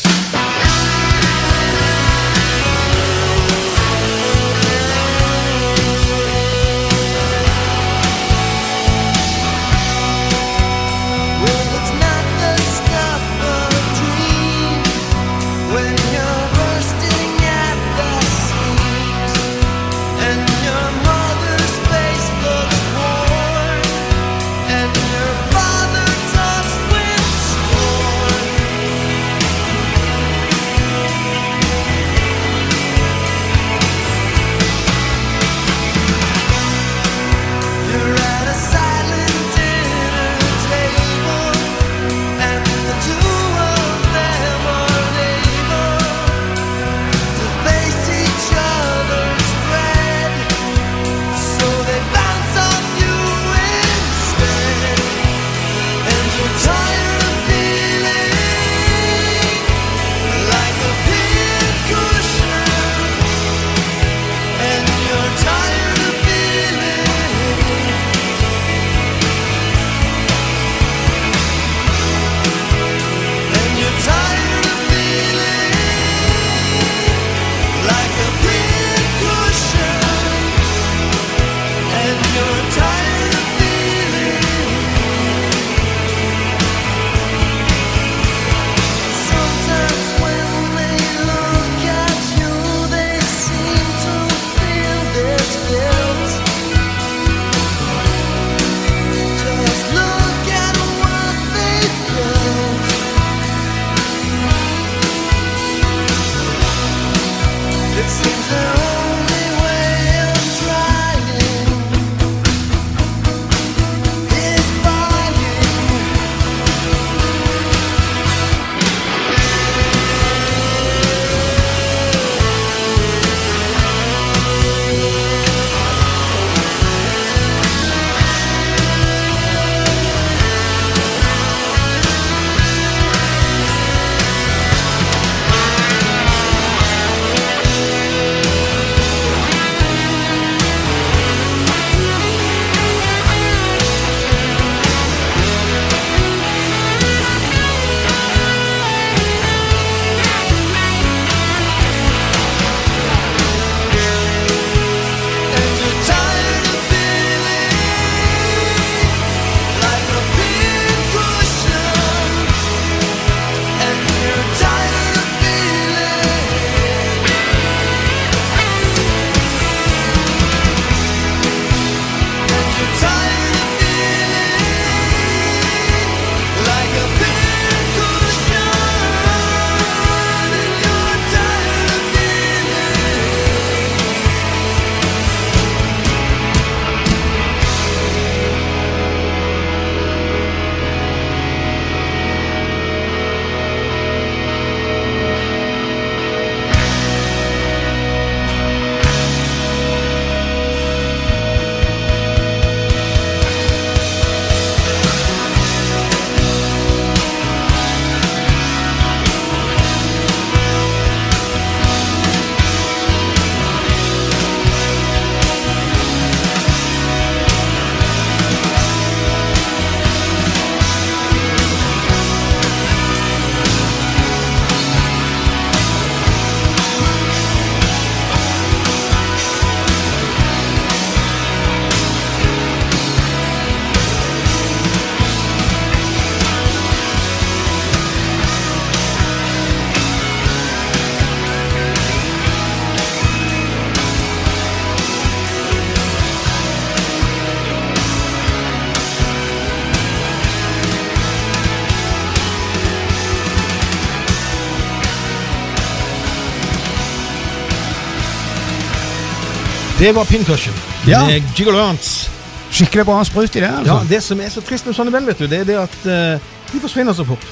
[260.01, 260.75] Det var Pincushion.
[261.09, 261.27] Ja.
[261.27, 262.31] Med Gigolo Ants.
[262.73, 263.95] Skikkelig bra sprut i det, altså.
[263.99, 265.97] Ja, det som er så trist med sånne band, vet du, det er det at
[266.09, 267.45] eh, de forsvinner så fort.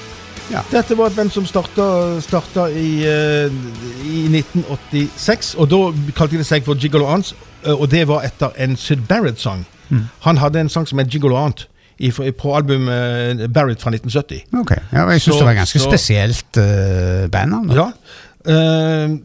[0.48, 0.62] Ja.
[0.72, 1.88] Dette var et band som starta,
[2.24, 3.50] starta i, eh,
[4.08, 5.80] i 1986, og da
[6.16, 7.34] kalte de seg for Gigolo Ants,
[7.66, 9.66] eh, og det var etter en Syd Barrett-sang.
[9.90, 10.06] Mm.
[10.24, 11.66] Han hadde en sang som het Gigolo Ant
[11.98, 14.46] i, på albumet eh, Barrett fra 1970.
[14.62, 17.68] Ok, ja, og Jeg syns Så- det var ganske så- spesielt uh, bandnavn.
[17.68, 17.74] da.
[17.74, 17.90] Ja.
[18.48, 19.18] Eh,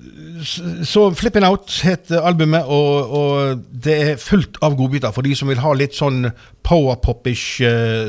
[0.44, 5.48] så Flippin' Out het albumet, og, og det er fullt av godbiter for de som
[5.52, 6.28] vil ha litt sånn
[6.64, 7.62] powerpop-ish,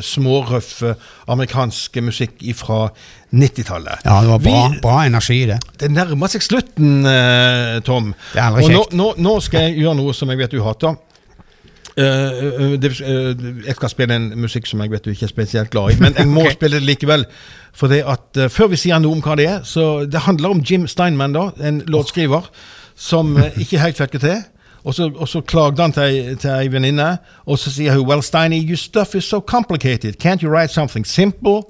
[0.06, 0.94] smårøff eh,
[1.32, 2.88] amerikansk musikk fra
[3.34, 4.04] 90-tallet.
[4.06, 5.58] Ja, det var bra, Vi- bra energi i det.
[5.80, 8.12] Det nærmer seg slutten, eh, Tom.
[8.32, 8.94] Det er aldri og nå, kjekt.
[9.00, 10.96] nå, nå skal jeg gjøre noe som jeg vet du hater.
[11.96, 15.70] Eh, det, uh, jeg skal spille en musikk som jeg vet du ikke er spesielt
[15.70, 16.56] glad i, men jeg må okay.
[16.56, 17.26] spille det likevel.
[17.74, 20.56] For det at uh, Før vi sier noe om hva det er, så det handler
[20.56, 22.50] om Jim Steinman, da, en låtskriver,
[22.94, 24.42] som eh, ikke helt fikk det til.
[24.84, 27.16] Og så, og så klagde han til, til ei venninne,
[27.46, 30.18] og så sier hun Well, Steiny, your stuff is so complicated.
[30.20, 31.62] Can't you write something simple?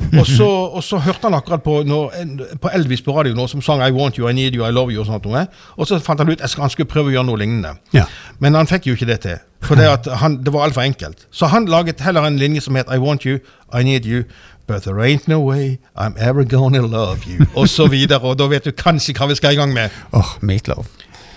[0.20, 2.14] og, så, og så hørte han akkurat på, når,
[2.60, 4.92] på Elvis på radio nå, som sang I want you, I need you, I love
[4.94, 5.46] you og sånt noe.
[5.76, 7.76] Og så fant han ut at han skulle prøve å gjøre noe lignende.
[7.96, 8.06] Ja.
[8.38, 9.40] Men han fikk jo ikke det til.
[9.60, 9.90] For det,
[10.22, 11.26] han, det var altfor enkelt.
[11.30, 13.38] Så han laget heller en linje som het I want you,
[13.72, 14.24] I need you,
[14.66, 17.46] but there ain't no way I'm ever gonna love you.
[17.54, 18.20] Og så videre.
[18.20, 19.90] Og da vet du kanskje hva vi skal i gang med.
[20.16, 20.88] Åh, Meatloaf.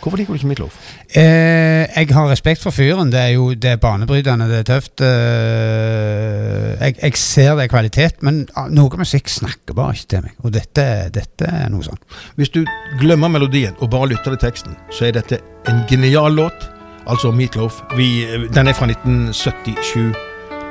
[0.04, 0.76] Hvorfor liker du ikke Midtlof?
[1.16, 3.12] Eh, jeg har respekt for fyren.
[3.12, 5.02] Det er jo det er banebrytende, det er tøft.
[5.02, 10.26] Eh, jeg, jeg ser det er kvalitet, men ah, noe musikk snakker bare ikke til
[10.28, 10.36] meg.
[10.44, 12.02] Og dette, dette er noe sånn.
[12.36, 12.64] Hvis du
[13.00, 15.40] glemmer melodien og bare lytter til teksten, så er dette
[15.72, 16.70] en genial låt.
[17.08, 17.82] Altså Meatloaf.
[17.98, 20.14] Vi, den er fra 1977.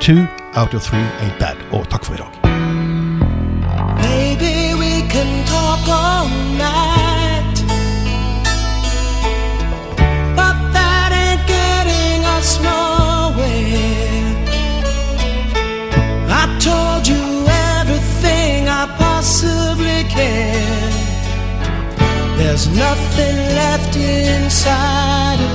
[0.03, 0.27] Two
[0.57, 1.57] out of three ain't bad.
[1.73, 2.42] Og takk for i dag.
[22.53, 25.52] There's nothing left inside